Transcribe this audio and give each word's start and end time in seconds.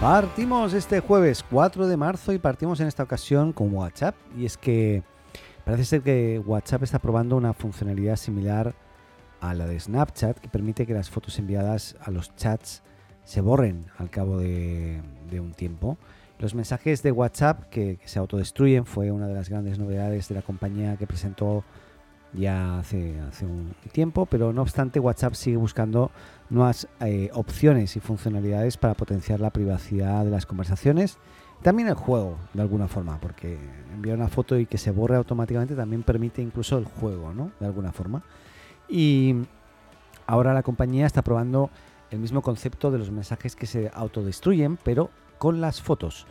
Partimos 0.00 0.74
este 0.74 1.00
jueves 1.00 1.42
4 1.50 1.86
de 1.86 1.96
marzo 1.96 2.34
y 2.34 2.38
partimos 2.38 2.80
en 2.80 2.86
esta 2.86 3.02
ocasión 3.02 3.54
con 3.54 3.72
WhatsApp. 3.74 4.14
Y 4.36 4.44
es 4.44 4.58
que 4.58 5.02
parece 5.64 5.84
ser 5.84 6.02
que 6.02 6.38
WhatsApp 6.44 6.82
está 6.82 6.98
probando 6.98 7.34
una 7.34 7.54
funcionalidad 7.54 8.16
similar 8.16 8.74
a 9.40 9.54
la 9.54 9.66
de 9.66 9.80
Snapchat 9.80 10.38
que 10.38 10.50
permite 10.50 10.86
que 10.86 10.92
las 10.92 11.08
fotos 11.08 11.38
enviadas 11.38 11.96
a 12.02 12.10
los 12.10 12.36
chats 12.36 12.82
se 13.24 13.40
borren 13.40 13.86
al 13.96 14.10
cabo 14.10 14.38
de, 14.38 15.00
un 15.32 15.54
tiempo. 15.54 15.96
Los 16.38 16.54
mensajes 16.54 17.02
de 17.02 17.10
WhatsApp 17.10 17.70
que, 17.70 17.98
se 18.04 18.18
autodestruyen 18.18 18.84
fue 18.84 19.10
una 19.10 19.26
de 19.26 19.34
las 19.34 19.48
grandes 19.48 19.78
novedades 19.78 20.28
de 20.28 20.34
la 20.34 20.42
compañía 20.42 20.98
que 20.98 21.06
presentó 21.06 21.64
ya 22.36 22.78
hace, 22.78 23.18
hace 23.20 23.46
un 23.46 23.74
tiempo, 23.92 24.26
pero 24.26 24.52
no 24.52 24.62
obstante 24.62 25.00
WhatsApp 25.00 25.34
sigue 25.34 25.56
buscando 25.56 26.10
nuevas 26.50 26.88
eh, 27.00 27.30
opciones 27.32 27.96
y 27.96 28.00
funcionalidades 28.00 28.76
para 28.76 28.94
potenciar 28.94 29.40
la 29.40 29.50
privacidad 29.50 30.24
de 30.24 30.30
las 30.30 30.46
conversaciones. 30.46 31.18
También 31.62 31.88
el 31.88 31.94
juego, 31.94 32.36
de 32.52 32.62
alguna 32.62 32.86
forma, 32.86 33.18
porque 33.18 33.58
enviar 33.92 34.16
una 34.16 34.28
foto 34.28 34.58
y 34.58 34.66
que 34.66 34.78
se 34.78 34.90
borre 34.90 35.16
automáticamente 35.16 35.74
también 35.74 36.02
permite 36.02 36.42
incluso 36.42 36.78
el 36.78 36.84
juego, 36.84 37.32
¿no? 37.32 37.50
De 37.58 37.66
alguna 37.66 37.92
forma. 37.92 38.22
Y 38.88 39.34
ahora 40.26 40.54
la 40.54 40.62
compañía 40.62 41.06
está 41.06 41.22
probando 41.22 41.70
el 42.10 42.18
mismo 42.18 42.42
concepto 42.42 42.90
de 42.90 42.98
los 42.98 43.10
mensajes 43.10 43.56
que 43.56 43.66
se 43.66 43.90
autodestruyen, 43.92 44.76
pero 44.76 45.10
con 45.38 45.60
las 45.60 45.80
fotos. 45.82 46.26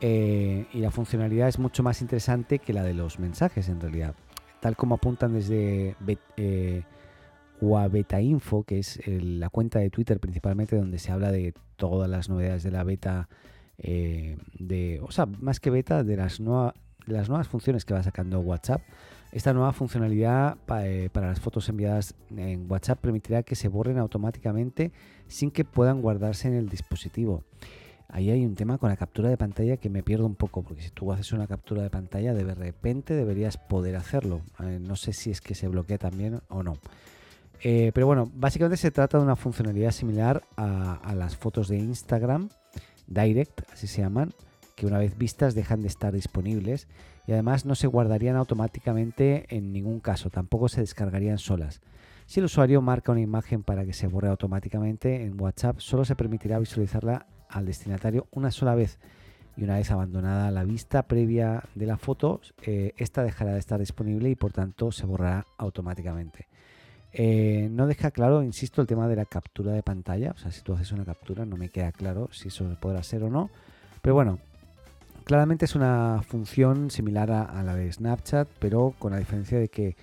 Eh, 0.00 0.66
y 0.72 0.80
la 0.80 0.90
funcionalidad 0.90 1.48
es 1.48 1.60
mucho 1.60 1.84
más 1.84 2.02
interesante 2.02 2.58
que 2.58 2.72
la 2.72 2.82
de 2.82 2.94
los 2.94 3.20
mensajes 3.20 3.68
en 3.68 3.80
realidad. 3.80 4.16
Tal 4.62 4.76
como 4.76 4.94
apuntan 4.94 5.32
desde 5.32 5.96
eh, 6.36 6.84
Info, 8.20 8.62
que 8.62 8.78
es 8.78 9.00
la 9.08 9.50
cuenta 9.50 9.80
de 9.80 9.90
Twitter 9.90 10.20
principalmente 10.20 10.76
donde 10.76 11.00
se 11.00 11.10
habla 11.10 11.32
de 11.32 11.52
todas 11.74 12.08
las 12.08 12.28
novedades 12.28 12.62
de 12.62 12.70
la 12.70 12.84
beta, 12.84 13.28
eh, 13.78 14.38
de, 14.60 15.00
o 15.02 15.10
sea, 15.10 15.26
más 15.26 15.58
que 15.58 15.70
beta, 15.70 16.04
de 16.04 16.16
las, 16.16 16.38
nuevas 16.38 17.48
funciones 17.48 17.84
que 17.84 17.92
va 17.92 18.04
sacando 18.04 18.38
WhatsApp. 18.38 18.82
Esta 19.32 19.52
nueva 19.52 19.72
funcionalidad 19.72 20.58
eh, 20.84 21.08
para 21.12 21.26
las 21.26 21.40
fotos 21.40 21.68
enviadas 21.68 22.14
en 22.30 22.70
WhatsApp 22.70 23.00
permitirá 23.00 23.42
que 23.42 23.56
se 23.56 23.66
borren 23.66 23.98
automáticamente 23.98 24.92
sin 25.26 25.50
que 25.50 25.64
puedan 25.64 26.02
guardarse 26.02 26.46
en 26.46 26.54
el 26.54 26.68
dispositivo 26.68 27.42
ahí 28.12 28.30
hay 28.30 28.44
un 28.44 28.54
tema 28.54 28.78
con 28.78 28.90
la 28.90 28.96
captura 28.96 29.30
de 29.30 29.36
pantalla 29.36 29.78
que 29.78 29.88
me 29.88 30.02
pierdo 30.02 30.26
un 30.26 30.34
poco, 30.34 30.62
porque 30.62 30.82
si 30.82 30.90
tú 30.90 31.12
haces 31.12 31.32
una 31.32 31.46
captura 31.46 31.82
de 31.82 31.90
pantalla, 31.90 32.34
de 32.34 32.54
repente 32.54 33.14
deberías 33.14 33.56
poder 33.56 33.96
hacerlo. 33.96 34.42
No 34.58 34.96
sé 34.96 35.12
si 35.14 35.30
es 35.30 35.40
que 35.40 35.54
se 35.54 35.66
bloquea 35.66 35.98
también 35.98 36.40
o 36.48 36.62
no. 36.62 36.76
Eh, 37.64 37.90
pero 37.94 38.06
bueno, 38.06 38.30
básicamente 38.34 38.76
se 38.76 38.90
trata 38.90 39.18
de 39.18 39.24
una 39.24 39.36
funcionalidad 39.36 39.92
similar 39.92 40.42
a, 40.56 40.94
a, 40.94 41.14
las 41.14 41.36
fotos 41.36 41.68
de 41.68 41.78
Instagram, 41.78 42.50
Direct, 43.06 43.62
así 43.72 43.86
se 43.86 44.02
llaman, 44.02 44.32
que 44.74 44.86
una 44.86 44.98
vez 44.98 45.16
vistas 45.16 45.54
dejan 45.54 45.80
de 45.80 45.88
estar 45.88 46.12
disponibles 46.12 46.88
y 47.26 47.32
además 47.32 47.64
no 47.64 47.76
se 47.76 47.86
guardarían 47.86 48.36
automáticamente 48.36 49.46
en 49.48 49.72
ningún 49.72 50.00
caso, 50.00 50.28
tampoco 50.28 50.68
se 50.68 50.80
descargarían 50.80 51.38
solas. 51.38 51.80
Si 52.26 52.40
el 52.40 52.46
usuario 52.46 52.82
marca 52.82 53.12
una 53.12 53.20
imagen 53.20 53.62
para 53.62 53.84
que 53.84 53.92
se 53.92 54.06
borre 54.08 54.28
automáticamente 54.28 55.22
en 55.22 55.40
WhatsApp, 55.40 55.78
solo 55.78 56.04
se 56.04 56.16
permitirá 56.16 56.58
visualizarla 56.58 57.26
al 57.52 57.66
destinatario 57.66 58.26
una 58.32 58.50
sola 58.50 58.74
vez 58.74 58.98
y 59.56 59.64
una 59.64 59.76
vez 59.76 59.90
abandonada 59.90 60.50
la 60.50 60.64
vista 60.64 61.02
previa 61.02 61.62
de 61.74 61.86
la 61.86 61.98
foto, 61.98 62.40
eh, 62.62 62.94
esta 62.96 63.22
dejará 63.22 63.52
de 63.52 63.58
estar 63.58 63.78
disponible 63.78 64.30
y 64.30 64.34
por 64.34 64.52
tanto 64.52 64.92
se 64.92 65.06
borrará 65.06 65.44
automáticamente. 65.58 66.48
Eh, 67.12 67.68
no 67.70 67.86
deja 67.86 68.10
claro, 68.10 68.42
insisto, 68.42 68.80
el 68.80 68.86
tema 68.86 69.06
de 69.08 69.16
la 69.16 69.26
captura 69.26 69.72
de 69.72 69.82
pantalla. 69.82 70.30
O 70.30 70.38
sea, 70.38 70.50
si 70.50 70.62
tú 70.62 70.72
haces 70.72 70.92
una 70.92 71.04
captura, 71.04 71.44
no 71.44 71.56
me 71.56 71.68
queda 71.68 71.92
claro 71.92 72.28
si 72.32 72.48
eso 72.48 72.64
podrá 72.80 73.02
ser 73.02 73.22
o 73.24 73.30
no. 73.30 73.50
Pero 74.00 74.14
bueno, 74.14 74.38
claramente 75.24 75.66
es 75.66 75.74
una 75.74 76.22
función 76.26 76.90
similar 76.90 77.30
a, 77.30 77.42
a 77.42 77.62
la 77.62 77.74
de 77.74 77.92
Snapchat, 77.92 78.48
pero 78.58 78.94
con 78.98 79.12
la 79.12 79.18
diferencia 79.18 79.58
de 79.58 79.68
que 79.68 79.96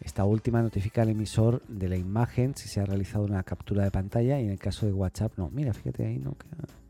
esta 0.00 0.24
última 0.24 0.60
notifica 0.60 1.02
al 1.02 1.10
emisor 1.10 1.62
de 1.68 1.88
la 1.88 1.96
imagen 1.96 2.54
si 2.56 2.68
se 2.68 2.80
ha 2.80 2.84
realizado 2.84 3.24
una 3.24 3.42
captura 3.44 3.84
de 3.84 3.90
pantalla 3.90 4.40
y 4.40 4.44
en 4.44 4.50
el 4.50 4.58
caso 4.58 4.86
de 4.86 4.92
WhatsApp 4.92 5.32
no. 5.36 5.50
Mira, 5.50 5.72
fíjate 5.72 6.04
ahí, 6.04 6.18
no 6.18 6.34
queda 6.34 6.85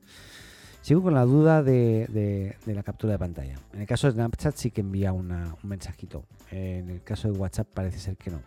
Sigo 0.86 1.02
con 1.02 1.14
la 1.14 1.24
duda 1.24 1.64
de, 1.64 2.54
la 2.64 2.82
captura 2.84 3.14
de 3.14 3.18
pantalla. 3.18 3.56
En 3.74 3.80
el 3.80 3.88
caso 3.88 4.06
de 4.06 4.12
Snapchat 4.12 4.54
sí 4.54 4.70
que 4.70 4.82
envía 4.82 5.12
un 5.12 5.34
mensajito. 5.64 6.22
En 6.52 6.90
el 6.90 7.02
caso 7.02 7.28
de 7.28 7.36
WhatsApp 7.36 7.66
parece 7.74 7.98
ser 7.98 8.16
que 8.16 8.30
no. 8.30 8.40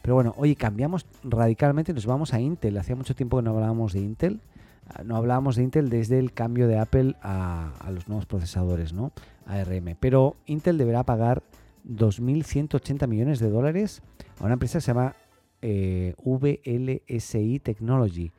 Pero 0.00 0.14
bueno, 0.14 0.32
oye, 0.36 0.54
cambiamos 0.54 1.06
radicalmente, 1.24 1.92
nos 1.92 2.06
vamos 2.06 2.34
a 2.34 2.40
Intel. 2.40 2.78
Hacía 2.78 2.94
mucho 2.94 3.16
tiempo 3.16 3.38
que 3.38 3.42
no 3.42 3.50
hablábamos 3.50 3.94
de 3.94 3.98
Intel. 3.98 4.40
Ah, 4.86 5.02
no 5.04 5.16
hablábamos 5.16 5.56
de 5.56 5.64
Intel 5.64 5.90
desde 5.90 6.20
el 6.20 6.32
cambio 6.32 6.68
de 6.68 6.78
Apple 6.78 7.16
a, 7.20 7.72
a 7.80 7.90
los 7.90 8.06
nuevos 8.06 8.26
procesadores, 8.26 8.92
¿no? 8.92 9.10
ARM. 9.46 9.96
Pero 9.98 10.36
Intel 10.46 10.78
deberá 10.78 11.02
pagar 11.02 11.42
2.180 11.84 13.08
millones 13.08 13.40
de 13.40 13.50
dólares 13.50 14.02
a 14.38 14.44
una 14.44 14.52
empresa 14.52 14.78
que 14.78 14.82
se 14.82 14.86
llama 14.86 15.16
eh, 15.62 16.14
VLSI 16.22 17.58
Technology 17.58 18.30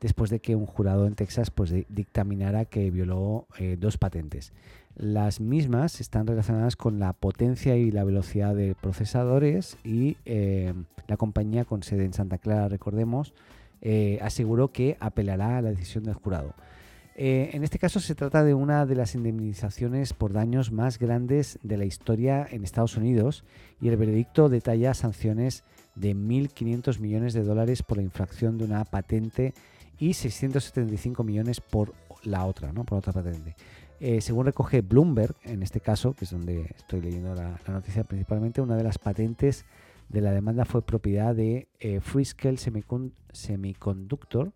después 0.00 0.30
de 0.30 0.40
que 0.40 0.56
un 0.56 0.66
jurado 0.66 1.06
en 1.06 1.14
Texas 1.14 1.50
pues, 1.50 1.72
dictaminara 1.88 2.64
que 2.64 2.90
violó 2.90 3.46
eh, 3.58 3.76
dos 3.78 3.98
patentes. 3.98 4.52
Las 4.96 5.40
mismas 5.40 6.00
están 6.00 6.26
relacionadas 6.26 6.76
con 6.76 6.98
la 6.98 7.12
potencia 7.12 7.76
y 7.76 7.90
la 7.90 8.04
velocidad 8.04 8.54
de 8.54 8.74
procesadores 8.74 9.76
y 9.84 10.16
eh, 10.24 10.74
la 11.06 11.16
compañía 11.16 11.64
con 11.64 11.82
sede 11.82 12.04
en 12.04 12.12
Santa 12.12 12.38
Clara, 12.38 12.68
recordemos, 12.68 13.34
eh, 13.82 14.18
aseguró 14.20 14.72
que 14.72 14.96
apelará 15.00 15.58
a 15.58 15.62
la 15.62 15.70
decisión 15.70 16.04
del 16.04 16.14
jurado. 16.14 16.54
En 17.22 17.64
este 17.64 17.78
caso 17.78 18.00
se 18.00 18.14
trata 18.14 18.44
de 18.44 18.54
una 18.54 18.86
de 18.86 18.94
las 18.94 19.14
indemnizaciones 19.14 20.14
por 20.14 20.32
daños 20.32 20.72
más 20.72 20.98
grandes 20.98 21.58
de 21.62 21.76
la 21.76 21.84
historia 21.84 22.48
en 22.50 22.64
Estados 22.64 22.96
Unidos 22.96 23.44
y 23.78 23.88
el 23.88 23.98
veredicto 23.98 24.48
detalla 24.48 24.94
sanciones 24.94 25.64
de 25.96 26.16
1.500 26.16 26.98
millones 26.98 27.34
de 27.34 27.42
dólares 27.42 27.82
por 27.82 27.98
la 27.98 28.04
infracción 28.04 28.56
de 28.56 28.64
una 28.64 28.86
patente 28.86 29.52
y 30.00 30.14
675 30.14 31.22
millones 31.22 31.60
por 31.60 31.94
la 32.24 32.46
otra, 32.46 32.72
¿no? 32.72 32.84
por 32.84 32.98
otra 32.98 33.12
patente. 33.12 33.54
Eh, 34.00 34.22
según 34.22 34.46
recoge 34.46 34.80
Bloomberg, 34.80 35.36
en 35.44 35.62
este 35.62 35.80
caso, 35.80 36.14
que 36.14 36.24
es 36.24 36.30
donde 36.30 36.74
estoy 36.76 37.02
leyendo 37.02 37.34
la, 37.34 37.60
noticia 37.68 38.02
principalmente, 38.02 38.62
una 38.62 38.76
de 38.76 38.82
las 38.82 38.98
patentes 38.98 39.66
de 40.08 40.22
la 40.22 40.32
demanda 40.32 40.64
fue 40.64 40.80
propiedad 40.82 41.34
de 41.34 41.68
eh, 41.78 42.00
Freescale 42.00 42.56
Semiconductor, 43.32 44.52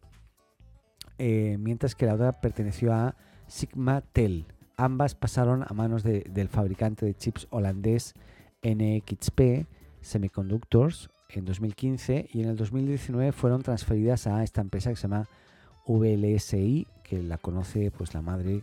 eh, 1.19 1.59
mientras 1.61 1.95
que 1.95 2.07
la 2.07 2.15
otra 2.15 2.33
perteneció 2.33 2.95
a 2.95 3.15
Sigma-Tel. 3.47 4.47
Ambas 4.77 5.15
pasaron 5.15 5.63
a 5.63 5.75
manos 5.75 6.03
de, 6.03 6.23
del 6.23 6.49
fabricante 6.49 7.05
de 7.07 7.15
chips 7.15 7.47
holandés 7.51 8.15
NXP 8.63 9.67
Semiconductors 10.01 11.11
en 11.29 11.45
2015 11.45 12.29
y 12.33 12.43
en 12.43 12.49
el 12.49 12.57
2019 12.57 13.33
fueron 13.33 13.63
transferidas 13.63 14.27
a 14.27 14.43
esta 14.43 14.61
empresa 14.61 14.91
que 14.91 14.97
se 14.97 15.03
llama 15.03 15.29
VLSI, 15.87 16.87
que 17.03 17.23
la 17.23 17.39
conoce 17.39 17.91
pues 17.91 18.15
la 18.15 18.23
madre 18.23 18.63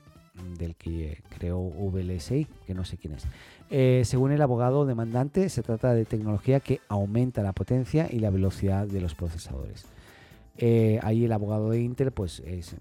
del 0.57 0.75
que 0.75 1.21
creó 1.37 1.59
VLSI, 1.59 2.47
que 2.65 2.73
no 2.73 2.85
sé 2.85 2.97
quién 2.97 3.13
es. 3.13 3.23
Eh, 3.69 4.03
según 4.05 4.31
el 4.31 4.41
abogado 4.41 4.85
demandante, 4.85 5.49
se 5.49 5.61
trata 5.61 5.93
de 5.93 6.05
tecnología 6.05 6.59
que 6.59 6.81
aumenta 6.87 7.43
la 7.43 7.53
potencia 7.53 8.07
y 8.09 8.19
la 8.19 8.29
velocidad 8.29 8.87
de 8.87 9.01
los 9.01 9.15
procesadores. 9.15 9.85
Eh, 10.57 10.99
ahí 11.03 11.25
el 11.25 11.31
abogado 11.31 11.69
de 11.69 11.81
Intel, 11.81 12.11
pues 12.11 12.41
es, 12.45 12.75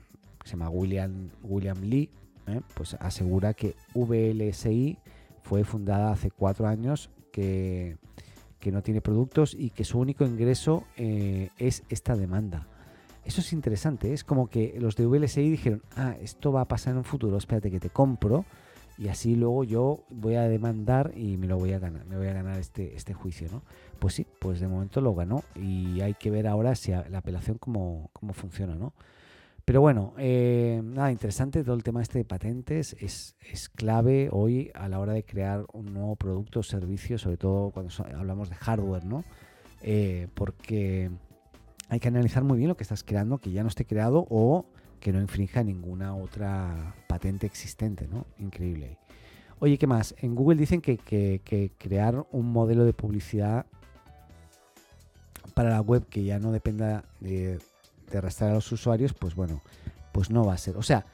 se 0.45 0.51
llama 0.51 0.71
William, 0.71 1.31
William 1.43 1.81
Lee, 1.83 2.11
¿eh? 2.47 2.61
pues 2.75 2.95
asegura 2.95 3.55
que 3.55 3.75
VLSI 3.95 4.99
fue 5.43 5.65
fundada 5.65 6.13
hace 6.13 6.31
cuatro 6.31 6.67
años, 6.67 7.11
que 7.33 7.97
que 8.61 8.71
no 8.71 8.83
tiene 8.83 9.01
productos 9.01 9.57
y 9.59 9.71
que 9.71 9.85
su 9.85 9.99
único 9.99 10.25
ingreso 10.27 10.85
es 10.97 11.83
esta 11.89 12.15
demanda. 12.15 12.67
Eso 13.25 13.41
es 13.41 13.53
interesante, 13.53 14.13
es 14.13 14.25
como 14.25 14.49
que 14.49 14.75
los 14.79 14.97
de 14.97 15.07
VLSI 15.07 15.51
dijeron, 15.51 15.83
ah, 15.97 16.17
esto 16.21 16.53
va 16.53 16.63
a 16.63 16.69
pasar 16.69 16.93
en 16.93 16.99
un 16.99 17.05
futuro, 17.05 17.37
espérate 17.37 17.71
que 17.71 17.81
te 17.81 17.91
compro 17.91 18.45
y 18.99 19.09
así 19.09 19.35
luego 19.35 19.65
yo 19.65 20.05
voy 20.11 20.35
a 20.35 20.43
demandar 20.43 21.13
y 21.15 21.37
me 21.37 21.47
lo 21.47 21.59
voy 21.59 21.73
a 21.73 21.79
ganar, 21.79 22.05
me 22.07 22.17
voy 22.17 22.29
a 22.29 22.33
ganar 22.33 22.59
este, 22.59 22.95
este 22.97 23.15
juicio, 23.15 23.49
¿no? 23.51 23.63
Pues 23.99 24.15
sí, 24.15 24.27
pues 24.39 24.61
de 24.61 24.69
momento 24.69 25.01
lo 25.01 25.15
ganó 25.15 25.43
y 25.55 26.01
hay 26.01 26.15
que 26.15 26.31
ver 26.31 26.47
ahora 26.47 26.75
si 26.75 26.91
la 26.91 27.19
apelación 27.19 27.59
cómo, 27.59 28.11
cómo 28.13 28.33
funciona, 28.33 28.75
¿no? 28.75 28.93
Pero 29.65 29.81
bueno, 29.81 30.15
eh, 30.19 30.81
nada, 30.83 31.13
interesante 31.13 31.63
todo 31.63 31.77
el 31.77 31.83
tema 31.83 32.03
este 32.03 32.19
de 32.19 32.25
patentes 32.25 32.97
es, 32.99 33.37
es, 33.41 33.69
clave 33.69 34.29
hoy 34.33 34.71
a 34.75 34.89
la 34.89 34.99
hora 34.99 35.13
de 35.13 35.23
crear 35.23 35.65
un 35.73 35.95
nuevo 35.95 36.17
producto 36.17 36.61
o 36.61 36.63
servicio, 36.63 37.19
sobre 37.19 37.37
todo 37.37 37.71
cuando 37.71 37.93
hablamos 38.19 38.51
de 38.51 38.57
hardware, 38.57 39.05
¿no? 39.05 39.25
Eh, 39.83 40.29
porque 40.35 41.11
hay 41.91 42.01
que 42.01 42.09
analizar 42.09 42.43
muy 42.43 42.57
bien 42.57 42.69
lo 42.69 42.77
que 42.77 42.85
estás 42.85 43.05
creando, 43.05 43.39
que 43.39 43.51
ya 43.51 43.63
no 43.63 43.69
esté 43.69 43.85
creado 43.85 44.27
o 44.31 44.65
que 45.01 45.13
no 45.13 45.21
infrinja 45.21 45.63
ninguna 45.63 46.15
otra 46.15 46.95
patente 47.09 47.47
existente, 47.47 48.09
¿no? 48.09 48.27
Increíble. 48.39 48.97
Oye, 49.59 49.77
¿qué 49.77 49.87
más? 49.87 50.15
En 50.19 50.35
Google 50.35 50.59
dicen 50.59 50.81
que, 50.81 50.97
que 50.97 51.73
crear 51.77 52.27
un 52.33 52.51
modelo 52.53 52.85
de 52.85 52.95
publicidad 52.95 53.67
para 55.55 55.71
la 55.71 55.83
web 55.83 56.07
que 56.09 56.25
ya 56.25 56.39
no 56.39 56.53
dependa 56.53 57.05
de 57.21 57.59
de 58.11 58.19
arrastrar 58.19 58.51
a 58.51 58.55
los 58.55 58.71
usuarios, 58.73 59.15
pues 59.15 59.35
bueno, 59.35 59.63
pues 60.13 60.31
no 60.31 60.45
va 60.45 60.55
a 60.55 60.59
ser. 60.59 60.77
O 60.77 60.83
sea, 60.83 61.07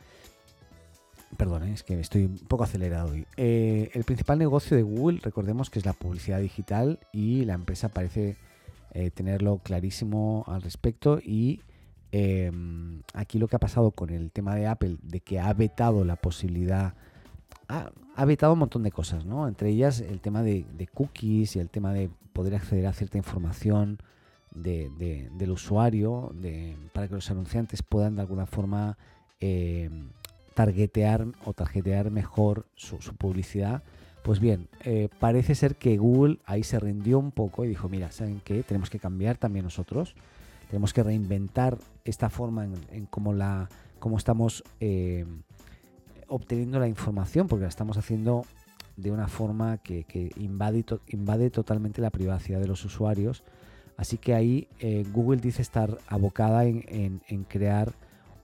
perdón, 1.37 1.65
¿eh? 1.65 1.73
es 1.73 1.83
que 1.83 2.01
estoy 2.01 2.25
un 2.25 2.39
poco 2.39 2.65
acelerado 2.65 3.13
hoy. 3.13 3.27
Eh, 3.37 3.91
el 3.93 4.05
principal 4.05 4.39
negocio 4.39 4.77
de 4.77 4.83
Google, 4.83 5.21
recordemos 5.23 5.71
que 5.71 5.79
es 5.79 5.87
la 5.87 5.93
publicidad 5.93 6.41
digital 6.41 6.99
y 7.13 7.45
la 7.45 7.55
empresa 7.55 7.89
parece 7.89 8.37
eh, 8.97 9.11
tenerlo 9.11 9.59
clarísimo 9.59 10.45
al 10.47 10.63
respecto 10.63 11.19
y 11.23 11.61
em, 12.13 13.03
aquí 13.13 13.39
lo 13.39 13.49
que 13.49 13.57
ha 13.57 13.59
pasado 13.59 13.91
con 13.91 14.11
el 14.11 14.31
tema 14.31 14.55
de 14.55 14.67
Apple, 14.67 14.97
de 15.03 15.21
que 15.21 15.39
ha 15.39 15.53
vetado 15.53 16.05
la 16.05 16.17
posibilidad, 16.17 16.95
ha, 17.69 18.25
vetado 18.25 18.55
un 18.55 18.61
montón 18.61 18.83
de 18.83 18.93
cosas, 18.93 19.27
¿no? 19.27 19.49
Entre 19.49 19.69
ellas 19.71 20.01
el 20.01 20.21
tema 20.21 20.43
de, 20.43 20.65
de 20.77 20.87
cookies 20.87 21.57
y 21.57 21.59
el 21.59 21.69
tema 21.69 21.93
de 21.93 22.11
poder 22.33 22.55
acceder 22.55 22.87
a 22.87 22.93
cierta 22.93 23.19
información 23.19 23.99
del 24.57 25.51
usuario 25.51 26.33
para 26.93 27.09
que 27.09 27.15
los 27.15 27.31
anunciantes 27.31 27.83
puedan 27.83 28.17
de 28.17 28.23
alguna 28.23 28.47
forma 28.47 28.97
eh, 29.41 29.91
targetear 30.55 31.27
o 31.45 31.53
targetear 31.53 32.11
mejor 32.11 32.67
su, 32.75 32.99
publicidad. 33.17 33.83
Pues 34.27 34.41
bien, 34.41 34.67
eh, 34.81 35.09
parece 35.21 35.55
ser 35.55 35.77
que 35.77 35.99
Google 35.99 36.41
ahí 36.47 36.65
se 36.65 36.81
rindió 36.81 37.21
un 37.21 37.31
poco 37.31 37.65
y 37.65 37.69
dijo, 37.69 37.89
mira, 37.89 38.11
¿saben 38.11 38.41
qué? 38.45 38.65
Tenemos 38.65 38.91
que 38.91 38.99
cambiar 38.99 39.39
también 39.39 39.65
nosotros. 39.65 40.17
Tenemos 40.69 40.93
que 40.93 41.05
reinventar 41.05 41.79
esta 42.05 42.29
forma 42.29 42.65
en, 42.91 43.07
cómo, 43.07 43.33
la, 43.33 43.69
cómo 44.01 44.19
estamos 44.19 44.65
eh, 44.81 45.25
obteniendo 46.27 46.81
la 46.81 46.89
información, 46.89 47.47
porque 47.47 47.63
la 47.63 47.69
estamos 47.69 47.99
haciendo 47.99 48.45
de 48.97 49.13
una 49.13 49.29
forma 49.29 49.79
que, 49.79 50.33
invade, 50.35 50.85
invade 51.07 51.51
totalmente 51.51 52.03
la 52.03 52.11
privacidad 52.11 52.59
de 52.59 52.67
los 52.67 52.85
usuarios 52.85 53.45
Así 53.97 54.19
que 54.19 54.35
ahí 54.35 54.69
eh, 54.81 55.05
Google 55.13 55.41
dice 55.41 55.63
estar 55.63 55.99
abocada 56.09 56.65
en, 56.65 57.21
crear 57.49 57.93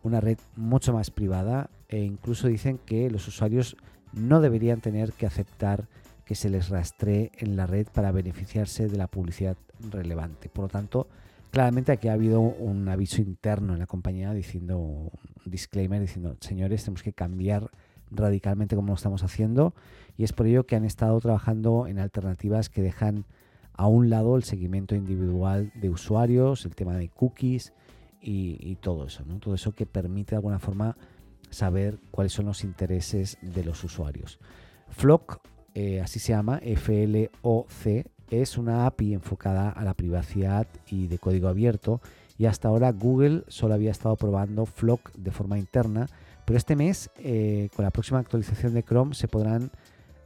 una 0.05 0.21
red 0.21 0.39
mucho 0.57 0.93
más 0.93 1.11
privada 1.11 1.71
e 1.89 1.99
incluso 1.99 2.47
dicen 2.47 2.79
que 2.79 3.11
los 3.11 3.29
usuarios 3.29 3.77
no 4.13 4.41
deberían 4.41 4.81
tener 4.81 5.13
que 5.13 5.27
aceptar 5.27 5.87
que 6.25 6.35
se 6.35 6.51
les 6.51 6.69
rastree 6.69 7.33
en 7.39 7.57
la 7.57 7.67
red 7.67 7.87
para 7.93 8.13
beneficiarse 8.13 8.89
de 8.89 8.97
la 8.97 9.07
publicidad 9.07 9.57
relevante. 9.91 10.49
Por 10.49 10.65
lo 10.65 10.69
tanto, 10.69 11.09
claramente 11.51 11.93
aquí 11.93 12.09
ha 12.09 12.15
habido 12.15 12.41
un 12.41 12.89
aviso 12.89 13.21
interno 13.21 13.73
en 13.73 13.81
la 13.81 13.87
compañía 13.87 14.33
diciendo 14.33 14.79
un 14.79 15.11
disclaimer 15.45 16.01
diciendo, 16.01 16.37
señores, 16.41 16.85
tenemos 16.85 17.03
que 17.03 17.13
cambiar 17.13 17.71
radicalmente 18.11 18.77
como 18.77 18.89
lo 18.89 18.95
estamos 18.95 19.23
haciendo 19.23 19.75
y 20.17 20.25
es 20.25 20.33
por 20.33 20.47
ello 20.47 20.67
que 20.67 20.77
han 20.77 20.85
estado 20.85 21.19
trabajando 21.21 21.87
en 21.87 21.99
alternativas 21.99 22.69
que 22.69 22.83
dejan 22.83 23.25
a 23.75 23.87
un 23.87 24.11
lado 24.11 24.37
el 24.37 24.45
seguimiento 24.45 24.95
individual 24.95 25.73
de 25.75 25.89
usuarios, 25.89 26.67
el 26.67 26.75
tema 26.75 26.95
de 26.97 27.09
cookies 27.09 27.73
y, 28.21 28.77
todo 28.77 29.07
eso, 29.07 29.25
¿no? 29.25 29.39
Todo 29.39 29.55
eso 29.55 29.73
que 29.75 29.87
permite 29.87 30.31
de 30.31 30.37
alguna 30.37 30.61
forma 30.61 30.97
saber 31.53 32.01
cuáles 32.11 32.33
son 32.33 32.47
los 32.47 32.65
intereses 32.65 33.39
de 33.41 33.65
los 33.65 33.85
usuarios. 33.85 34.41
Flock, 34.89 35.41
eh, 35.75 36.01
así 36.01 36.19
se 36.19 36.33
llama, 36.33 36.59
F-L-O-C, 36.63 38.07
es 38.31 38.59
una 38.59 38.87
API 38.87 39.15
enfocada 39.15 39.71
a 39.71 39.85
la 39.85 39.95
privacidad 39.95 40.67
y 40.89 41.07
de 41.07 41.19
código 41.19 41.49
abierto 41.49 42.01
y 42.39 42.47
hasta 42.47 42.69
ahora 42.69 42.91
Google 42.93 43.45
solo 43.49 43.75
había 43.75 43.91
estado 43.91 44.17
probando 44.17 44.67
Flock 44.67 45.13
de 45.13 45.31
forma 45.31 45.59
interna, 45.59 46.09
pero 46.45 46.57
este 46.57 46.75
mes, 46.77 47.11
eh, 47.19 47.69
con 47.77 47.85
la 47.85 47.91
próxima 47.91 48.19
actualización 48.19 48.75
de 48.75 48.83
Chrome, 48.83 49.15
se 49.15 49.29
podrán 49.29 49.71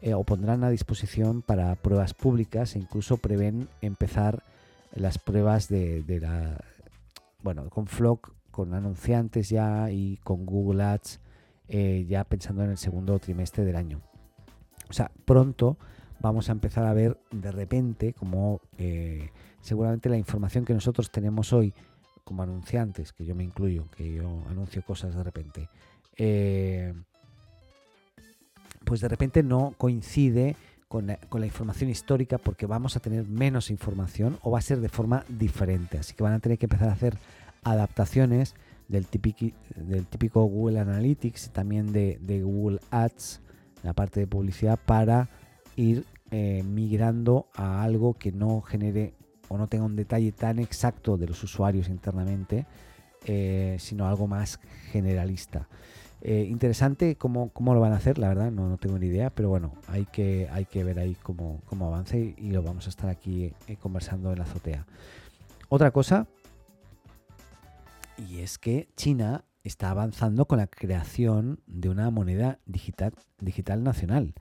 eh, 0.02 0.14
o 0.14 0.22
pondrán 0.24 0.62
a 0.62 0.70
disposición 0.70 1.42
para 1.42 1.74
pruebas 1.74 2.14
públicas 2.14 2.76
e 2.76 2.78
incluso 2.78 3.16
prevén 3.16 3.68
empezar 3.80 4.44
las 4.94 5.18
pruebas 5.18 5.68
de, 5.68 6.04
la 6.20 6.60
bueno 7.42 7.68
con 7.70 7.86
Flock 7.86 8.35
con 8.56 8.72
anunciantes 8.72 9.50
ya 9.50 9.90
y 9.90 10.16
con 10.24 10.46
Google 10.46 10.82
Ads 10.82 11.20
eh, 11.68 12.06
ya 12.08 12.24
pensando 12.24 12.64
en 12.64 12.70
el 12.70 12.78
segundo 12.78 13.18
trimestre 13.18 13.66
del 13.66 13.76
año 13.76 14.00
o 14.88 14.94
sea 14.94 15.10
pronto 15.26 15.76
vamos 16.20 16.48
a 16.48 16.52
empezar 16.52 16.86
a 16.86 16.94
ver 16.94 17.18
de 17.30 17.52
repente 17.52 18.14
como 18.14 18.62
eh, 18.78 19.28
seguramente 19.60 20.08
la 20.08 20.16
información 20.16 20.64
que 20.64 20.72
nosotros 20.72 21.10
tenemos 21.10 21.52
hoy 21.52 21.74
como 22.24 22.42
anunciantes 22.42 23.12
que 23.12 23.26
yo 23.26 23.34
me 23.34 23.44
incluyo 23.44 23.84
que 23.94 24.14
yo 24.14 24.42
anuncio 24.48 24.80
cosas 24.80 25.14
de 25.14 25.22
repente 25.22 25.68
pues 28.86 29.02
de 29.02 29.08
repente 29.08 29.42
no 29.42 29.74
coincide 29.76 30.56
con 30.88 31.06
la, 31.06 31.46
información 31.46 31.90
histórica 31.90 32.38
porque 32.38 32.64
vamos 32.64 32.96
a 32.96 33.00
tener 33.00 33.26
menos 33.26 33.70
información 33.70 34.38
o 34.42 34.50
va 34.52 34.60
a 34.60 34.62
ser 34.62 34.80
de 34.80 34.88
forma 34.88 35.24
diferente. 35.28 35.98
Así 35.98 36.14
que 36.14 36.22
van 36.22 36.32
a 36.32 36.38
tener 36.38 36.58
que 36.58 36.66
empezar 36.66 36.88
a 36.88 36.92
hacer 36.92 37.18
adaptaciones 37.66 38.54
del 38.88 39.06
típico, 39.06 39.46
del 39.74 40.06
típico 40.06 40.44
Google 40.44 40.78
Analytics 40.78 41.46
y 41.46 41.50
también 41.50 41.92
de, 41.92 42.42
Google 42.42 42.78
Ads, 42.90 43.40
la 43.82 43.92
parte 43.92 44.20
de 44.20 44.26
publicidad, 44.26 44.78
para 44.84 45.28
ir 45.74 46.04
eh, 46.30 46.62
migrando 46.64 47.48
a 47.54 47.82
algo 47.82 48.14
que 48.14 48.32
no 48.32 48.62
genere 48.62 49.14
o 49.48 49.58
no 49.58 49.66
tenga 49.66 49.84
un 49.84 49.96
detalle 49.96 50.32
tan 50.32 50.58
exacto 50.58 51.16
de 51.16 51.26
los 51.26 51.42
usuarios 51.42 51.88
internamente, 51.88 52.66
eh, 53.26 53.76
sino 53.80 54.06
algo 54.06 54.26
más 54.26 54.60
generalista. 54.92 55.68
Eh, 56.22 56.46
interesante 56.48 57.16
cómo, 57.16 57.50
cómo, 57.50 57.74
lo 57.74 57.80
van 57.80 57.92
a 57.92 57.96
hacer, 57.96 58.18
la 58.18 58.28
verdad, 58.28 58.50
no, 58.50 58.68
no, 58.68 58.78
tengo 58.78 58.98
ni 58.98 59.06
idea, 59.06 59.30
pero 59.30 59.50
bueno, 59.50 59.74
hay 59.86 60.06
que, 60.06 60.48
hay 60.50 60.64
que 60.64 60.82
ver 60.82 60.98
ahí 60.98 61.16
cómo, 61.22 61.60
cómo 61.66 61.86
avance 61.88 62.34
y, 62.36 62.50
lo 62.50 62.62
vamos 62.62 62.86
a 62.86 62.90
estar 62.90 63.10
aquí 63.10 63.52
conversando 63.80 64.32
en 64.32 64.38
la 64.38 64.44
azotea. 64.44 64.86
Otra 65.68 65.90
cosa, 65.90 66.26
y 68.16 68.38
es 68.38 68.58
que 68.58 68.88
China 68.96 69.44
está 69.64 69.90
avanzando 69.90 70.46
con 70.46 70.58
la 70.58 70.66
creación 70.66 71.60
de 71.66 71.88
una 71.88 72.10
moneda 72.10 72.60
digital, 72.66 73.12
digital 73.40 73.82
nacional. 73.82 74.34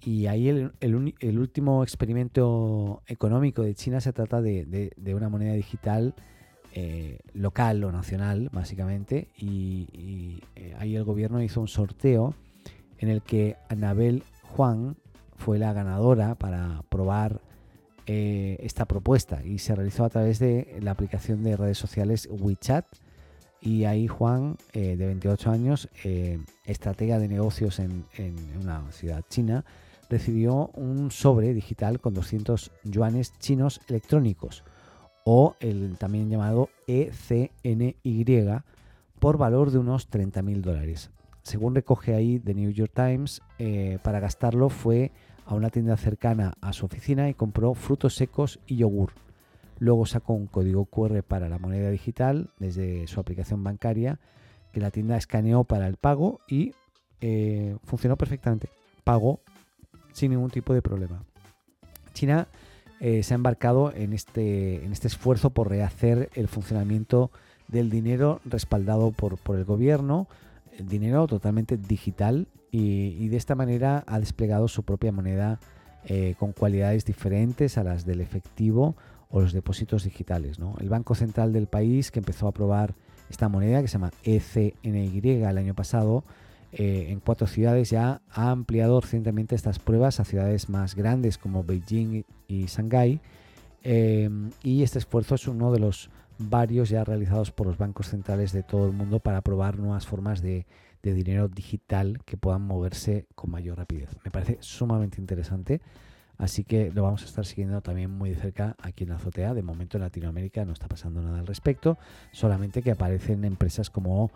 Y 0.00 0.26
ahí 0.26 0.48
el, 0.48 1.38
último 1.38 1.82
experimento 1.82 3.02
económico 3.06 3.62
de 3.62 3.74
China 3.74 4.00
se 4.00 4.12
trata 4.12 4.42
de, 4.42 4.92
de 4.96 5.14
una 5.14 5.28
moneda 5.28 5.54
digital 5.54 6.14
eh, 6.76 7.20
local 7.34 7.84
o 7.84 7.92
nacional, 7.92 8.48
básicamente, 8.50 9.28
y, 9.38 10.40
eh, 10.56 10.74
ahí 10.76 10.96
el 10.96 11.04
gobierno 11.04 11.40
hizo 11.40 11.60
un 11.60 11.68
sorteo 11.68 12.34
en 12.98 13.10
el 13.10 13.22
que 13.22 13.54
Anabel 13.68 14.24
Juan 14.42 14.96
fue 15.36 15.60
la 15.60 15.72
ganadora 15.72 16.34
para 16.34 16.82
probar 16.88 17.40
eh, 18.08 18.56
esta 18.58 18.86
propuesta 18.86 19.44
y 19.44 19.58
se 19.58 19.76
realizó 19.76 20.04
a 20.04 20.08
través 20.08 20.40
de 20.40 20.76
la 20.80 20.90
aplicación 20.90 21.44
de 21.44 21.56
redes 21.56 21.78
sociales 21.78 22.28
WeChat. 22.28 22.86
Y 23.64 23.86
ahí 23.86 24.06
Juan, 24.06 24.58
de 24.74 24.94
28 24.94 25.50
años, 25.50 25.88
estratega 26.66 27.18
de 27.18 27.28
negocios 27.28 27.78
en, 27.78 28.04
una 28.60 28.92
ciudad 28.92 29.24
china, 29.30 29.64
recibió 30.10 30.68
un 30.74 31.10
sobre 31.10 31.54
digital 31.54 31.98
con 31.98 32.12
200 32.12 32.70
yuanes 32.84 33.32
chinos 33.38 33.80
electrónicos 33.88 34.64
o 35.24 35.56
el 35.60 35.96
también 35.96 36.28
llamado 36.28 36.68
ECNY 36.86 37.96
por 39.18 39.38
valor 39.38 39.70
de 39.70 39.78
unos 39.78 40.08
30 40.08 40.42
mil 40.42 40.60
dólares. 40.60 41.10
Según 41.42 41.74
recoge 41.74 42.14
ahí 42.14 42.38
The 42.38 42.54
New 42.54 42.70
York 42.70 42.92
Times, 42.94 43.42
eh, 43.58 43.98
para 44.02 44.20
gastarlo 44.20 44.68
fue 44.68 45.12
a 45.46 45.54
una 45.54 45.70
tienda 45.70 45.96
cercana 45.96 46.54
a 46.60 46.72
su 46.72 46.86
oficina 46.86 47.28
y 47.28 47.34
compró 47.34 47.74
frutos 47.74 48.14
secos 48.14 48.60
y 48.66 48.76
yogur. 48.76 49.12
Luego 49.78 50.06
sacó 50.06 50.34
un 50.34 50.46
código 50.46 50.84
QR 50.86 51.22
para 51.22 51.48
la 51.48 51.58
moneda 51.58 51.90
digital 51.90 52.50
desde 52.58 53.06
su 53.06 53.20
aplicación 53.20 53.62
bancaria 53.64 54.20
que 54.72 54.80
la 54.80 54.90
tienda 54.90 55.16
escaneó 55.16 55.64
para 55.64 55.86
el 55.86 55.96
pago 55.96 56.40
y 56.48 56.74
eh, 57.20 57.76
funcionó 57.84 58.16
perfectamente. 58.16 58.68
Pagó 59.04 59.40
sin 60.12 60.30
ningún 60.30 60.50
tipo 60.50 60.74
de 60.74 60.82
problema. 60.82 61.24
China 62.12 62.48
eh, 63.00 63.22
se 63.22 63.34
ha 63.34 63.36
embarcado 63.36 63.92
en 63.94 64.12
este, 64.12 64.84
en 64.84 64.92
este 64.92 65.08
esfuerzo 65.08 65.50
por 65.50 65.68
rehacer 65.68 66.30
el 66.34 66.48
funcionamiento 66.48 67.30
del 67.68 67.90
dinero 67.90 68.40
respaldado 68.44 69.10
por, 69.10 69.38
por 69.38 69.56
el 69.56 69.64
gobierno 69.64 70.28
dinero 70.78 71.26
totalmente 71.26 71.76
digital 71.76 72.48
y, 72.70 73.28
de 73.28 73.36
esta 73.36 73.54
manera 73.54 74.02
ha 74.06 74.18
desplegado 74.18 74.66
su 74.66 74.82
propia 74.82 75.12
moneda 75.12 75.60
eh, 76.06 76.34
con 76.38 76.52
cualidades 76.52 77.04
diferentes 77.04 77.78
a 77.78 77.84
las 77.84 78.04
del 78.04 78.20
efectivo 78.20 78.96
o 79.34 79.40
los 79.40 79.52
depósitos 79.52 80.04
digitales. 80.04 80.58
El 80.78 80.88
Banco 80.88 81.16
Central 81.16 81.52
del 81.52 81.66
país, 81.66 82.12
que 82.12 82.20
empezó 82.20 82.46
a 82.46 82.52
probar 82.52 82.94
esta 83.28 83.48
moneda, 83.48 83.82
que 83.82 83.88
se 83.88 83.94
llama 83.94 84.12
ECNY 84.22 85.42
el 85.42 85.58
año 85.58 85.74
pasado, 85.74 86.22
eh, 86.70 87.06
en 87.08 87.18
cuatro 87.18 87.48
ciudades 87.48 87.90
ya 87.90 88.22
ha 88.30 88.50
ampliado 88.52 89.00
recientemente 89.00 89.56
estas 89.56 89.80
pruebas 89.80 90.20
a 90.20 90.24
ciudades 90.24 90.68
más 90.68 90.94
grandes 90.94 91.36
como 91.36 91.64
Beijing 91.64 92.22
y 92.46 92.66
Shanghái. 92.66 93.20
Eh, 93.82 94.30
y 94.62 94.84
este 94.84 95.00
esfuerzo 95.00 95.34
es 95.34 95.48
uno 95.48 95.72
de 95.72 95.80
los 95.80 96.10
varios 96.38 96.88
ya 96.88 97.02
realizados 97.02 97.50
por 97.50 97.66
los 97.66 97.76
bancos 97.76 98.10
centrales 98.10 98.52
de 98.52 98.62
todo 98.62 98.86
el 98.86 98.92
mundo 98.92 99.18
para 99.18 99.40
probar 99.40 99.80
nuevas 99.80 100.06
formas 100.06 100.42
de, 100.42 100.64
dinero 101.02 101.48
digital 101.48 102.20
que 102.24 102.36
puedan 102.36 102.62
moverse 102.62 103.26
con 103.34 103.50
mayor 103.50 103.78
rapidez. 103.78 104.10
Me 104.24 104.30
parece 104.30 104.58
sumamente 104.60 105.20
interesante. 105.20 105.82
Así 106.36 106.64
que 106.64 106.90
lo 106.90 107.02
vamos 107.02 107.22
a 107.22 107.26
estar 107.26 107.46
siguiendo 107.46 107.80
también 107.80 108.10
muy 108.10 108.30
de 108.30 108.36
cerca 108.36 108.76
aquí 108.82 109.04
en 109.04 109.10
la 109.10 109.16
azotea. 109.16 109.54
De 109.54 109.62
momento 109.62 109.96
en 109.96 110.02
Latinoamérica 110.02 110.64
no 110.64 110.72
está 110.72 110.88
pasando 110.88 111.22
nada 111.22 111.38
al 111.38 111.46
respecto, 111.46 111.98
solamente 112.32 112.82
que 112.82 112.90
aparecen 112.90 113.44
empresas 113.44 113.88
como 113.90 114.30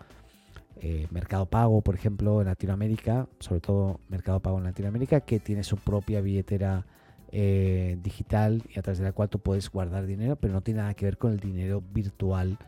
eh, 0.80 1.08
Mercado 1.10 1.46
Pago, 1.46 1.80
por 1.82 1.96
ejemplo, 1.96 2.40
en 2.40 2.46
Latinoamérica, 2.46 3.26
sobre 3.40 3.60
todo 3.60 4.00
Mercado 4.08 4.40
Pago 4.40 4.58
en 4.58 4.64
Latinoamérica, 4.64 5.20
que 5.20 5.40
tiene 5.40 5.64
su 5.64 5.76
propia 5.76 6.20
billetera 6.20 6.86
eh, 7.32 7.98
digital 8.02 8.62
y 8.74 8.78
a 8.78 8.82
través 8.82 8.98
de 8.98 9.04
la 9.04 9.12
cual 9.12 9.28
tú 9.28 9.40
puedes 9.40 9.68
guardar 9.70 10.06
dinero, 10.06 10.36
pero 10.36 10.52
no 10.52 10.62
tiene 10.62 10.80
nada 10.80 10.94
que 10.94 11.04
ver 11.04 11.18
con 11.18 11.32
el 11.32 11.40
dinero 11.40 11.82
virtual 11.92 12.58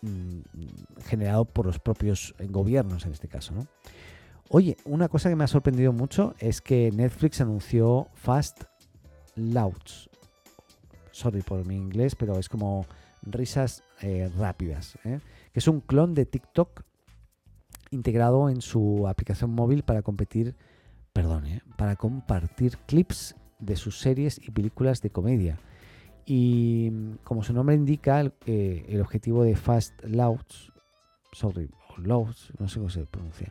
mm, 0.00 0.40
generado 1.04 1.44
por 1.44 1.66
los 1.66 1.78
propios 1.78 2.34
gobiernos 2.48 3.04
en 3.04 3.12
este 3.12 3.28
caso. 3.28 3.54
Oye, 4.54 4.76
una 4.84 5.08
cosa 5.08 5.30
que 5.30 5.36
me 5.36 5.44
ha 5.44 5.46
sorprendido 5.46 5.94
mucho 5.94 6.34
es 6.38 6.60
que 6.60 6.92
Netflix 6.92 7.40
anunció 7.40 8.08
Fast 8.12 8.64
Louds. 9.34 10.10
Sorry 11.10 11.40
por 11.40 11.66
mi 11.66 11.74
inglés, 11.74 12.14
pero 12.14 12.38
es 12.38 12.50
como 12.50 12.84
risas 13.22 13.82
eh, 14.02 14.30
rápidas. 14.36 14.98
¿eh? 15.04 15.20
Que 15.54 15.60
es 15.60 15.68
un 15.68 15.80
clon 15.80 16.12
de 16.12 16.26
TikTok 16.26 16.82
integrado 17.92 18.50
en 18.50 18.60
su 18.60 19.08
aplicación 19.08 19.54
móvil 19.54 19.84
para 19.84 20.02
competir, 20.02 20.54
perdón, 21.14 21.44
para 21.78 21.96
compartir 21.96 22.76
clips 22.86 23.34
de 23.58 23.76
sus 23.76 24.00
series 24.00 24.38
y 24.46 24.50
películas 24.50 25.00
de 25.00 25.08
comedia. 25.08 25.58
Y 26.26 26.90
mm, 26.92 27.12
como 27.24 27.42
su 27.42 27.54
nombre 27.54 27.74
indica, 27.74 28.20
el, 28.20 28.34
eh, 28.44 29.00
objetivo 29.00 29.44
de 29.44 29.56
Fast 29.56 30.04
Louds, 30.04 30.74
sorry, 31.32 31.70
Louds, 31.96 32.52
no 32.58 32.68
sé 32.68 32.80
cómo 32.80 32.90
se 32.90 33.06
pronuncia, 33.06 33.50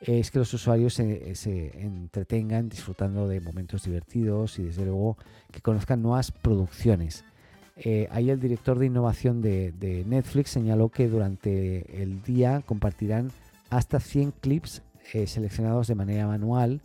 es 0.00 0.30
que 0.30 0.38
los 0.38 0.52
usuarios 0.54 0.94
se, 0.94 1.72
entretengan 1.80 2.68
disfrutando 2.68 3.28
de 3.28 3.40
momentos 3.40 3.84
divertidos 3.84 4.58
y 4.58 4.64
desde 4.64 4.84
luego 4.84 5.16
que 5.50 5.60
conozcan 5.60 6.02
nuevas 6.02 6.30
producciones. 6.32 7.24
Eh, 7.76 8.08
ahí 8.10 8.30
el 8.30 8.40
director 8.40 8.78
de 8.78 8.86
innovación 8.86 9.40
de, 9.40 9.72
de, 9.72 10.04
Netflix 10.04 10.50
señaló 10.50 10.90
que 10.90 11.08
durante 11.08 12.02
el 12.02 12.22
día 12.22 12.62
compartirán 12.66 13.30
hasta 13.70 14.00
100 14.00 14.32
clips 14.40 14.82
eh, 15.14 15.26
seleccionados 15.26 15.86
de 15.86 15.94
manera 15.94 16.26
manual 16.26 16.80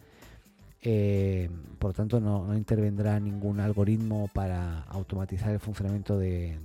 eh, 0.87 1.49
por 1.79 1.89
lo 1.89 1.93
tanto, 1.93 2.19
no, 2.19 2.55
intervendrá 2.55 3.19
ningún 3.19 3.59
algoritmo 3.59 4.29
para 4.31 4.83
automatizar 4.83 5.49
el 5.49 5.59
funcionamiento 5.59 6.19
del, 6.19 6.59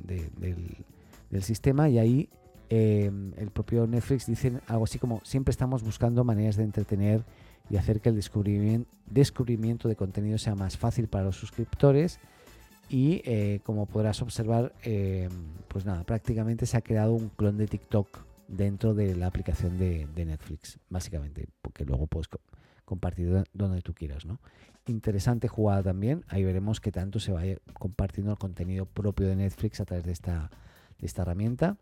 sistema. 1.41 1.89
Y 1.89 1.99
ahí 1.99 2.29
em, 2.71 3.33
el 3.37 3.51
propio 3.51 3.87
Netflix 3.87 4.27
dice 4.27 4.61
algo 4.67 4.85
así 4.85 4.99
como: 4.99 5.21
siempre 5.25 5.51
estamos 5.51 5.83
buscando 5.83 6.25
maneras 6.25 6.57
de 6.57 6.65
entretener 6.65 7.25
y 7.69 7.77
hacer 7.77 8.01
que 8.01 8.09
el 8.09 8.17
descubrimiento, 8.17 9.89
de 9.89 9.97
contenido 9.97 10.39
sea 10.39 10.55
más 10.55 10.79
fácil 10.79 11.09
para 11.09 11.25
los 11.25 11.37
suscriptores. 11.37 12.19
Y 12.89 13.23
eh, 13.25 13.61
como 13.63 13.87
podrás 13.87 14.21
observar, 14.23 14.73
em, 14.83 15.31
pues 15.69 15.85
nada, 15.85 16.03
prácticamente 16.03 16.67
se 16.67 16.77
ha 16.77 16.81
creado 16.81 17.13
un 17.13 17.29
clon 17.29 17.57
de 17.57 17.69
TikTok 17.69 18.31
dentro 18.49 18.95
de 18.95 19.15
la 19.15 19.27
aplicación 19.27 19.79
de, 19.79 20.07
Netflix, 20.17 20.79
básicamente, 20.89 21.47
porque 21.63 21.85
luego 21.85 22.07
puedes 22.09 22.29
compartido 22.85 23.45
donde 23.55 23.83
tú 23.83 23.95
quieras, 23.95 24.27
¿no? 24.27 24.41
Interesante 24.87 25.47
jugada 25.47 25.85
también. 25.85 26.25
Ahí 26.27 26.43
veremos 26.43 26.81
que 26.81 26.91
tanto 26.91 27.21
se 27.21 27.31
vaya 27.31 27.59
compartiendo 27.75 28.33
el 28.33 28.39
contenido 28.39 28.87
propio 28.87 29.29
de 29.29 29.37
Netflix 29.37 29.81
a 29.81 29.85
través 29.85 30.05
de 30.05 30.13
esta, 30.13 30.51
de 30.99 31.07
esta 31.07 31.23
herramienta. 31.23 31.77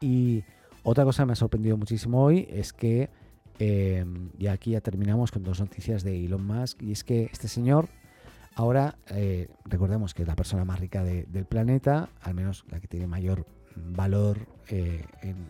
Y 0.00 0.44
otra 0.82 1.04
cosa 1.04 1.22
que 1.22 1.26
me 1.26 1.32
ha 1.32 1.36
sorprendido 1.36 1.76
muchísimo 1.76 2.22
hoy 2.22 2.46
es 2.50 2.72
que, 2.72 3.10
em, 3.58 4.30
y 4.38 4.46
aquí 4.46 4.72
ya 4.72 4.80
terminamos 4.80 5.30
con 5.30 5.42
dos 5.42 5.60
noticias 5.60 6.04
de 6.04 6.24
Elon 6.24 6.46
Musk, 6.46 6.82
y 6.82 6.92
es 6.92 7.04
que 7.04 7.24
este 7.32 7.48
señor 7.48 7.88
ahora, 8.56 8.96
eh, 9.10 9.48
recordemos 9.64 10.14
que 10.14 10.22
es 10.22 10.28
la 10.28 10.34
persona 10.34 10.64
más 10.64 10.80
rica 10.80 11.04
del 11.04 11.44
planeta, 11.44 12.08
al 12.22 12.34
menos 12.34 12.64
la 12.70 12.80
que 12.80 12.88
tiene 12.88 13.06
mayor 13.06 13.46
valor 13.76 14.38
eh, 14.68 15.04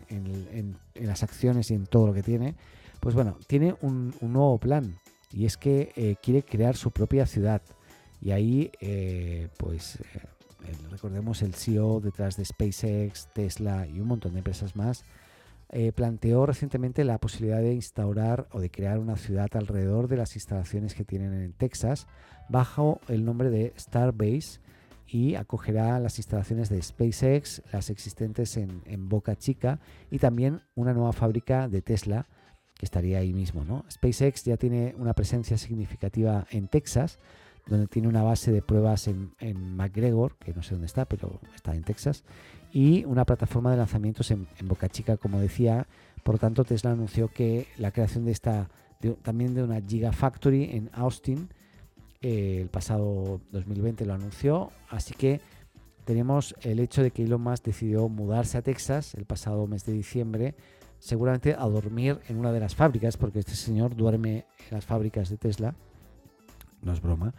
en, 0.09 0.77
las 0.95 1.23
acciones 1.23 1.71
y 1.71 1.73
en 1.73 1.85
todo 1.85 2.07
lo 2.07 2.13
que 2.13 2.21
tiene, 2.21 2.55
pues 2.99 3.15
bueno, 3.15 3.37
tiene 3.47 3.75
un, 3.81 4.13
nuevo 4.21 4.57
plan 4.57 4.95
y 5.31 5.45
es 5.45 5.55
que 5.55 5.93
eh, 5.95 6.15
quiere 6.21 6.43
crear 6.43 6.75
su 6.75 6.91
propia 6.91 7.25
ciudad. 7.25 7.61
Y 8.19 8.31
ahí, 8.31 8.71
pues, 9.57 9.99
eh, 10.67 10.75
recordemos 10.89 11.41
el 11.41 11.53
CEO 11.53 11.99
detrás 11.99 12.37
de 12.37 12.45
SpaceX, 12.45 13.27
Tesla 13.33 13.87
y 13.87 13.99
un 13.99 14.07
montón 14.07 14.33
de 14.33 14.39
empresas 14.39 14.75
más, 14.75 15.03
planteó 15.95 16.45
recientemente 16.45 17.03
la 17.03 17.17
posibilidad 17.17 17.59
de 17.59 17.73
instaurar 17.73 18.47
o 18.53 18.61
de 18.61 18.71
crear 18.71 18.99
una 18.99 19.17
ciudad 19.17 19.49
alrededor 19.51 20.07
de 20.07 20.15
las 20.15 20.35
instalaciones 20.35 20.95
que 20.95 21.03
tienen 21.03 21.33
en 21.33 21.51
Texas 21.51 22.07
bajo 22.47 23.01
el 23.09 23.25
nombre 23.25 23.49
de 23.49 23.73
Starbase 23.77 24.61
y 25.07 25.35
acogerá 25.35 25.99
las 25.99 26.17
instalaciones 26.19 26.69
de 26.69 26.81
SpaceX, 26.81 27.61
las 27.71 27.89
existentes 27.89 28.57
en, 28.57 28.81
en 28.85 29.09
Boca 29.09 29.35
Chica 29.35 29.79
y 30.11 30.19
también 30.19 30.61
una 30.75 30.93
nueva 30.93 31.13
fábrica 31.13 31.67
de 31.67 31.81
Tesla 31.81 32.27
que 32.77 32.85
estaría 32.85 33.19
ahí 33.19 33.33
mismo. 33.33 33.63
¿no? 33.63 33.85
SpaceX 33.89 34.43
ya 34.43 34.57
tiene 34.57 34.95
una 34.97 35.13
presencia 35.13 35.57
significativa 35.57 36.45
en 36.51 36.67
Texas, 36.67 37.19
donde 37.67 37.87
tiene 37.87 38.07
una 38.07 38.23
base 38.23 38.51
de 38.51 38.61
pruebas 38.61 39.07
en, 39.07 39.31
McGregor, 39.75 40.35
que 40.37 40.53
no 40.53 40.63
sé 40.63 40.71
dónde 40.75 40.87
está, 40.87 41.05
pero 41.05 41.39
está 41.55 41.75
en 41.75 41.83
Texas, 41.83 42.23
y 42.71 43.05
una 43.05 43.25
plataforma 43.25 43.71
de 43.71 43.77
lanzamientos 43.77 44.31
en, 44.31 44.47
Boca 44.63 44.89
Chica, 44.89 45.17
como 45.17 45.39
decía. 45.39 45.87
Por 46.23 46.35
lo 46.35 46.39
tanto, 46.39 46.65
Tesla 46.65 46.91
anunció 46.91 47.29
que 47.29 47.67
la 47.77 47.91
creación 47.91 48.25
de 48.25 48.31
esta, 48.31 48.69
también 49.21 49.53
de 49.53 49.63
una 49.63 49.81
Gigafactory 49.81 50.75
en 50.75 50.89
Austin, 50.93 51.49
eh, 52.21 52.59
el 52.61 52.69
pasado 52.69 53.41
2020 53.51 54.05
lo 54.05 54.13
anunció, 54.13 54.71
así 54.89 55.13
que 55.13 55.39
tenemos 56.03 56.55
el 56.61 56.79
hecho 56.79 57.03
de 57.03 57.11
que 57.11 57.23
Elon 57.23 57.41
Musk 57.41 57.65
decidió 57.65 58.09
mudarse 58.09 58.57
a 58.57 58.61
Texas 58.61 59.13
el 59.13 59.25
pasado 59.25 59.67
mes 59.67 59.85
de 59.85 59.93
diciembre 59.93 60.55
seguramente 60.99 61.53
a 61.53 61.65
dormir 61.67 62.19
en 62.27 62.37
una 62.37 62.51
de 62.51 62.59
las 62.59 62.75
fábricas, 62.75 63.17
porque 63.17 63.39
este 63.39 63.55
señor 63.55 63.95
duerme 63.95 64.45
en 64.69 64.71
las 64.71 64.85
fábricas 64.85 65.29
de 65.29 65.37
Tesla, 65.37 65.75
no 66.81 66.93
es 66.93 67.01
broma, 67.01 67.33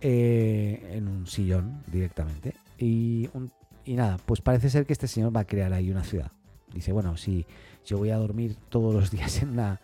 eh, 0.00 0.92
en 0.92 1.08
un 1.08 1.26
sillón 1.26 1.82
directamente. 1.90 2.54
Y, 2.78 3.28
nada, 3.86 4.18
pues 4.24 4.40
parece 4.40 4.70
ser 4.70 4.86
que 4.86 4.92
este 4.92 5.08
señor 5.08 5.34
va 5.34 5.40
a 5.40 5.46
crear 5.46 5.72
ahí 5.72 5.90
una 5.90 6.04
ciudad. 6.04 6.32
Dice, 6.72 6.92
bueno, 6.92 7.16
si 7.16 7.46
yo 7.84 7.98
voy 7.98 8.10
a 8.10 8.16
dormir 8.16 8.56
todos 8.68 8.94
los 8.94 9.10
días 9.12 9.42
en, 9.42 9.50
una, 9.50 9.80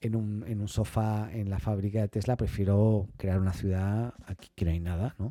en, 0.00 0.16
un, 0.16 0.44
en 0.46 0.60
un 0.60 0.68
sofá 0.68 1.30
en 1.32 1.50
la 1.50 1.58
fábrica 1.58 2.00
de 2.00 2.08
Tesla, 2.08 2.36
prefiero 2.36 3.08
crear 3.16 3.38
una 3.40 3.52
ciudad 3.52 4.14
aquí 4.26 4.50
que 4.54 4.64
no 4.64 4.70
hay 4.70 4.80
nada, 4.80 5.14
¿no? 5.18 5.30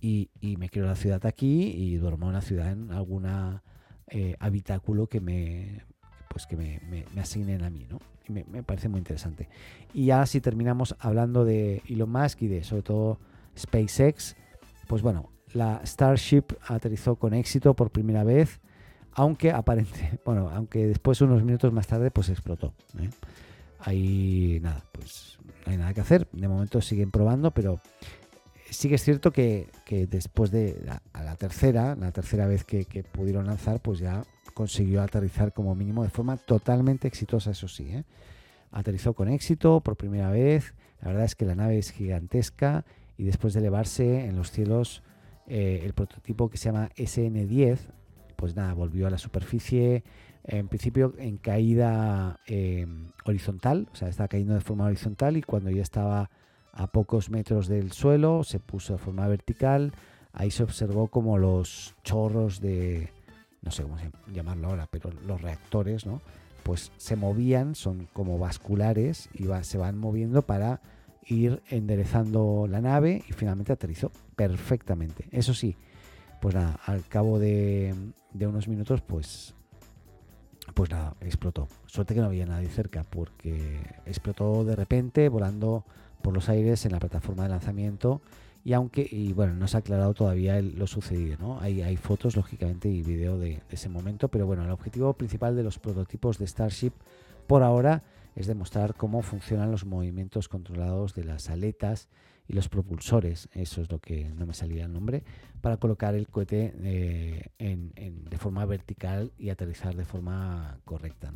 Y, 0.00 0.30
me 0.58 0.68
creo 0.68 0.86
la 0.86 0.94
ciudad 0.94 1.24
aquí 1.26 1.70
y 1.70 1.96
duermo 1.96 2.26
en 2.26 2.30
una 2.30 2.40
ciudad 2.40 2.70
en 2.70 2.92
alguna 2.92 3.64
eh, 4.06 4.36
habitáculo 4.38 5.08
que 5.08 5.20
me 5.20 5.82
pues 6.28 6.46
que 6.46 6.56
me, 6.56 7.04
asignen 7.20 7.64
a 7.64 7.70
mí, 7.70 7.86
¿no? 7.88 7.98
Y 8.28 8.32
me, 8.32 8.62
parece 8.62 8.88
muy 8.88 8.98
interesante. 8.98 9.48
Y 9.92 10.06
ya 10.06 10.24
si 10.26 10.40
terminamos 10.40 10.94
hablando 11.00 11.44
de 11.44 11.82
Elon 11.88 12.10
Musk 12.10 12.42
y 12.42 12.48
de 12.48 12.62
sobre 12.62 12.82
todo 12.82 13.18
SpaceX, 13.58 14.36
pues 14.86 15.02
bueno, 15.02 15.30
la 15.54 15.80
Starship 15.84 16.44
aterrizó 16.66 17.16
con 17.16 17.34
éxito 17.34 17.74
por 17.74 17.90
primera 17.90 18.24
vez, 18.24 18.60
aunque 19.12 19.50
aparente, 19.50 20.18
bueno, 20.24 20.50
aunque 20.50 20.86
después 20.86 21.20
unos 21.20 21.42
minutos 21.42 21.72
más 21.72 21.86
tarde 21.86 22.10
pues 22.10 22.28
explotó. 22.28 22.74
¿eh? 22.98 23.10
Ahí 23.80 24.58
nada, 24.62 24.84
pues 24.92 25.38
no 25.66 25.72
hay 25.72 25.78
nada 25.78 25.94
que 25.94 26.00
hacer. 26.00 26.28
De 26.32 26.48
momento 26.48 26.80
siguen 26.80 27.10
probando, 27.10 27.50
pero 27.52 27.80
sí 28.70 28.88
que 28.88 28.96
es 28.96 29.02
cierto 29.02 29.32
que, 29.32 29.68
después 30.10 30.50
de 30.50 30.80
la, 30.84 31.02
la, 31.14 31.36
tercera, 31.36 31.94
la 31.96 32.12
tercera 32.12 32.46
vez 32.46 32.64
que, 32.64 32.84
que, 32.84 33.02
pudieron 33.02 33.46
lanzar, 33.46 33.80
pues 33.80 33.98
ya 34.00 34.24
consiguió 34.54 35.02
aterrizar 35.02 35.52
como 35.52 35.74
mínimo 35.74 36.02
de 36.02 36.10
forma 36.10 36.36
totalmente 36.36 37.06
exitosa, 37.06 37.52
eso 37.52 37.68
sí. 37.68 37.88
¿eh? 37.90 38.04
Aterrizó 38.72 39.14
con 39.14 39.28
éxito 39.28 39.80
por 39.80 39.96
primera 39.96 40.30
vez. 40.30 40.74
La 41.00 41.08
verdad 41.08 41.24
es 41.24 41.36
que 41.36 41.44
la 41.44 41.54
nave 41.54 41.78
es 41.78 41.92
gigantesca 41.92 42.84
y 43.18 43.24
después 43.24 43.52
de 43.52 43.60
elevarse 43.60 44.24
en 44.26 44.36
los 44.36 44.52
cielos, 44.52 45.02
eh, 45.48 45.82
el 45.84 45.92
prototipo 45.92 46.48
que 46.48 46.56
se 46.56 46.66
llama 46.66 46.88
SN10, 46.96 47.78
pues 48.36 48.54
nada, 48.54 48.72
volvió 48.72 49.08
a 49.08 49.10
la 49.10 49.18
superficie, 49.18 50.04
en 50.44 50.68
principio 50.68 51.12
en 51.18 51.36
caída 51.36 52.38
eh, 52.46 52.86
horizontal, 53.24 53.88
o 53.92 53.96
sea, 53.96 54.08
estaba 54.08 54.28
cayendo 54.28 54.54
de 54.54 54.60
forma 54.60 54.86
horizontal 54.86 55.36
y 55.36 55.42
cuando 55.42 55.70
ya 55.70 55.82
estaba 55.82 56.30
a 56.72 56.86
pocos 56.86 57.28
metros 57.28 57.66
del 57.66 57.90
suelo 57.90 58.44
se 58.44 58.60
puso 58.60 58.92
de 58.92 58.98
forma 59.00 59.26
vertical, 59.26 59.92
ahí 60.32 60.52
se 60.52 60.62
observó 60.62 61.08
como 61.08 61.36
los 61.38 61.96
chorros 62.04 62.60
de, 62.60 63.10
no 63.62 63.72
sé 63.72 63.82
cómo 63.82 63.96
llamarlo 64.32 64.68
ahora, 64.68 64.86
pero 64.88 65.10
los 65.26 65.42
reactores, 65.42 66.06
¿no? 66.06 66.22
Pues 66.62 66.92
se 66.98 67.16
movían, 67.16 67.74
son 67.74 68.08
como 68.12 68.38
vasculares 68.38 69.28
y 69.34 69.48
se 69.62 69.78
van 69.78 69.98
moviendo 69.98 70.42
para 70.42 70.80
ir 71.28 71.62
enderezando 71.68 72.66
la 72.68 72.80
nave 72.80 73.22
y 73.28 73.32
finalmente 73.32 73.72
aterrizó 73.72 74.10
perfectamente. 74.34 75.26
Eso 75.30 75.54
sí, 75.54 75.76
pues 76.40 76.54
nada, 76.54 76.78
al 76.86 77.04
cabo 77.06 77.38
de, 77.38 77.94
unos 78.34 78.68
minutos, 78.68 79.02
pues, 79.02 79.54
pues 80.74 80.90
nada, 80.90 81.14
explotó. 81.20 81.68
Suerte 81.86 82.14
que 82.14 82.20
no 82.20 82.26
había 82.26 82.46
nadie 82.46 82.68
cerca, 82.68 83.04
porque 83.04 83.80
explotó 84.06 84.64
de 84.64 84.76
repente, 84.76 85.28
volando 85.28 85.84
por 86.22 86.34
los 86.34 86.48
aires 86.48 86.84
en 86.86 86.92
la 86.92 86.98
plataforma 86.98 87.44
de 87.44 87.50
lanzamiento. 87.50 88.20
Y 88.64 88.72
aunque, 88.72 89.06
y 89.10 89.32
bueno, 89.32 89.54
no 89.54 89.68
se 89.68 89.76
ha 89.76 89.80
aclarado 89.80 90.14
todavía 90.14 90.60
lo 90.60 90.86
sucedido, 90.86 91.36
¿no? 91.38 91.60
Hay, 91.60 91.80
hay 91.80 91.96
fotos, 91.96 92.36
lógicamente, 92.36 92.88
y 92.88 93.02
video 93.02 93.38
de, 93.38 93.50
de 93.50 93.62
ese 93.70 93.88
momento, 93.88 94.28
pero 94.28 94.46
bueno, 94.46 94.64
el 94.64 94.70
objetivo 94.70 95.12
principal 95.14 95.56
de 95.56 95.62
los 95.62 95.78
prototipos 95.78 96.38
de 96.38 96.46
Starship 96.46 96.92
por 97.46 97.62
ahora 97.62 98.02
es 98.38 98.46
demostrar 98.46 98.94
cómo 98.94 99.20
funcionan 99.22 99.72
los 99.72 99.84
movimientos 99.84 100.48
controlados 100.48 101.12
de 101.12 101.24
las 101.24 101.50
aletas 101.50 102.08
y 102.46 102.52
los 102.52 102.68
propulsores, 102.68 103.48
eso 103.52 103.82
es 103.82 103.90
lo 103.90 103.98
que 103.98 104.30
no 104.30 104.46
me 104.46 104.54
salía 104.54 104.84
el 104.84 104.92
nombre, 104.92 105.24
para 105.60 105.76
colocar 105.76 106.14
el 106.14 106.28
cohete 106.28 106.72
eh, 106.82 107.46
en, 107.58 107.92
de 108.30 108.38
forma 108.38 108.64
vertical 108.64 109.32
y 109.38 109.50
aterrizar 109.50 109.96
de 109.96 110.04
forma 110.04 110.78
correcta. 110.84 111.32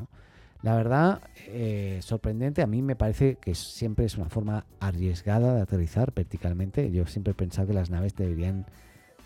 La 0.63 0.77
verdad, 0.77 1.21
eh, 1.49 1.99
sorprendente, 2.03 2.63
a 2.63 2.69
mí 2.69 2.83
me 2.83 2.95
parece 2.95 3.35
que 3.35 3.57
siempre 3.57 4.05
es 4.05 4.17
una 4.17 4.29
forma 4.29 4.65
arriesgada 4.79 5.57
de 5.57 5.61
aterrizar 5.61 6.15
verticalmente. 6.15 6.93
Yo 6.93 7.05
siempre 7.07 7.33
he 7.33 7.35
pensado 7.35 7.67
que 7.67 7.75
las 7.75 7.91
naves 7.91 8.15
deberían 8.15 8.67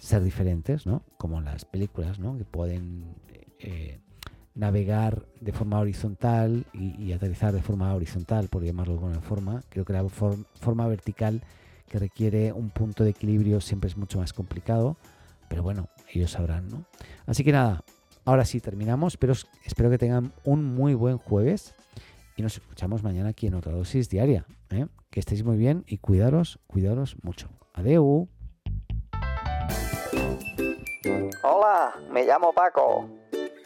ser 0.01 0.23
diferentes, 0.23 0.87
¿no? 0.87 1.03
como 1.19 1.43
las 1.43 1.67
películas, 1.67 2.19
¿no? 2.19 2.39
que 2.39 2.45
pueden 2.45 3.17
eh, 3.59 4.01
navegar 4.57 5.27
de 5.41 5.53
forma 5.53 5.79
horizontal 5.79 6.65
y, 6.73 7.13
aterrizar 7.13 7.53
de 7.53 7.63
forma 7.63 7.95
horizontal, 7.95 8.49
por 8.49 8.65
llamarlo 8.65 8.95
de 8.95 8.99
alguna 8.99 9.21
forma. 9.21 9.63
Creo 9.69 9.85
que 9.85 9.93
la 9.93 10.05
forma 10.09 10.89
vertical 10.89 11.43
que 11.89 11.99
requiere 11.99 12.53
un 12.53 12.71
punto 12.71 13.05
de 13.05 13.11
equilibrio 13.11 13.61
siempre 13.61 13.89
es 13.89 13.97
mucho 13.97 14.19
más 14.19 14.33
complicado, 14.33 14.97
pero 15.49 15.63
bueno, 15.63 15.89
ellos 16.13 16.33
sabrán, 16.33 16.69
¿no? 16.69 16.85
Así 17.27 17.45
que 17.45 17.53
nada, 17.53 17.85
ahora 18.25 18.45
sí 18.45 18.61
terminamos, 18.61 19.17
pero 19.17 19.35
espero 19.65 19.91
que 19.91 19.99
tengan 19.99 20.33
un 20.43 20.65
muy 20.65 20.95
buen 20.95 21.19
jueves 21.19 21.75
y 22.37 22.43
nos 22.43 22.57
escuchamos 22.57 23.03
mañana 23.03 23.31
aquí 23.31 23.47
en 23.47 23.55
otra 23.55 23.73
dosis 23.73 24.09
diaria. 24.09 24.47
¿eh? 24.71 24.87
Que 25.11 25.21
estéis 25.21 25.45
muy 25.45 25.57
bien 25.57 25.85
y 25.87 25.99
cuidaros, 25.99 26.59
cuidaros 26.67 27.17
mucho. 27.23 27.49
Adeu. 27.75 28.29
Hola, 31.43 31.95
me 32.11 32.25
llamo 32.25 32.53
Paco. 32.53 33.26